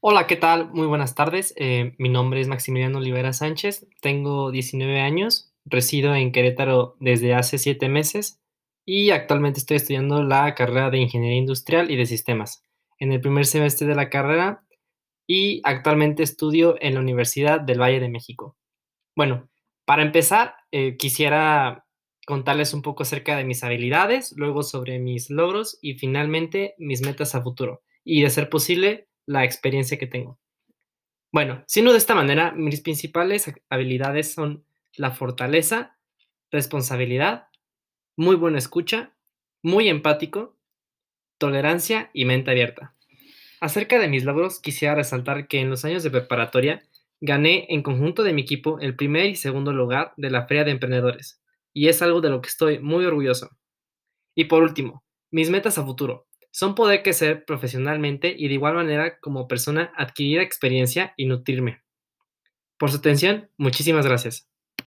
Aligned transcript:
Hola, 0.00 0.26
¿qué 0.26 0.36
tal? 0.36 0.70
Muy 0.72 0.86
buenas 0.86 1.14
tardes. 1.14 1.54
Eh, 1.56 1.94
mi 1.98 2.08
nombre 2.08 2.40
es 2.40 2.48
Maximiliano 2.48 2.98
Olivera 2.98 3.32
Sánchez, 3.32 3.86
tengo 4.02 4.50
19 4.50 5.00
años, 5.00 5.52
resido 5.64 6.14
en 6.14 6.32
Querétaro 6.32 6.96
desde 7.00 7.34
hace 7.34 7.58
7 7.58 7.88
meses 7.88 8.38
y 8.84 9.10
actualmente 9.10 9.58
estoy 9.58 9.78
estudiando 9.78 10.22
la 10.22 10.54
carrera 10.54 10.90
de 10.90 10.98
Ingeniería 10.98 11.38
Industrial 11.38 11.90
y 11.90 11.96
de 11.96 12.06
Sistemas 12.06 12.62
en 12.98 13.10
el 13.10 13.20
primer 13.20 13.46
semestre 13.46 13.86
de 13.86 13.94
la 13.94 14.10
carrera 14.10 14.64
y 15.26 15.60
actualmente 15.64 16.22
estudio 16.22 16.76
en 16.80 16.94
la 16.94 17.00
Universidad 17.00 17.60
del 17.60 17.80
Valle 17.80 17.98
de 17.98 18.10
México. 18.10 18.56
Bueno, 19.16 19.48
para 19.86 20.02
empezar, 20.02 20.56
eh, 20.72 20.96
quisiera 20.98 21.86
contarles 22.26 22.74
un 22.74 22.82
poco 22.82 23.02
acerca 23.02 23.36
de 23.36 23.44
mis 23.44 23.64
habilidades, 23.64 24.34
luego 24.36 24.62
sobre 24.62 24.98
mis 24.98 25.30
logros 25.30 25.78
y 25.80 25.94
finalmente 25.94 26.74
mis 26.78 27.00
metas 27.00 27.34
a 27.34 27.42
futuro 27.42 27.82
y, 28.04 28.22
de 28.22 28.30
ser 28.30 28.50
posible, 28.50 29.08
la 29.26 29.44
experiencia 29.44 29.98
que 29.98 30.06
tengo. 30.06 30.38
Bueno, 31.32 31.64
siendo 31.66 31.92
de 31.92 31.98
esta 31.98 32.14
manera, 32.14 32.52
mis 32.52 32.80
principales 32.80 33.52
habilidades 33.68 34.32
son 34.32 34.64
la 34.94 35.10
fortaleza, 35.10 35.98
responsabilidad, 36.50 37.48
muy 38.16 38.36
buena 38.36 38.58
escucha, 38.58 39.14
muy 39.62 39.88
empático, 39.88 40.56
tolerancia 41.38 42.10
y 42.14 42.24
mente 42.24 42.50
abierta. 42.50 42.94
Acerca 43.60 43.98
de 43.98 44.08
mis 44.08 44.24
logros, 44.24 44.60
quisiera 44.60 44.94
resaltar 44.94 45.48
que 45.48 45.60
en 45.60 45.68
los 45.68 45.84
años 45.84 46.02
de 46.02 46.10
preparatoria 46.10 46.82
gané 47.20 47.66
en 47.68 47.82
conjunto 47.82 48.22
de 48.22 48.32
mi 48.32 48.42
equipo 48.42 48.78
el 48.80 48.96
primer 48.96 49.26
y 49.26 49.36
segundo 49.36 49.72
lugar 49.72 50.12
de 50.16 50.30
la 50.30 50.46
Feria 50.46 50.64
de 50.64 50.70
Emprendedores, 50.70 51.42
y 51.72 51.88
es 51.88 52.00
algo 52.00 52.20
de 52.20 52.30
lo 52.30 52.40
que 52.40 52.48
estoy 52.48 52.78
muy 52.78 53.04
orgulloso. 53.04 53.50
Y 54.34 54.44
por 54.44 54.62
último, 54.62 55.04
mis 55.30 55.50
metas 55.50 55.78
a 55.78 55.84
futuro 55.84 56.26
son 56.56 56.74
poder 56.74 57.02
crecer 57.02 57.44
profesionalmente 57.44 58.34
y 58.34 58.48
de 58.48 58.54
igual 58.54 58.76
manera 58.76 59.18
como 59.20 59.46
persona 59.46 59.92
adquirir 59.94 60.40
experiencia 60.40 61.12
y 61.18 61.26
nutrirme. 61.26 61.82
Por 62.78 62.90
su 62.90 62.96
atención, 62.96 63.50
muchísimas 63.58 64.06
gracias. 64.06 64.48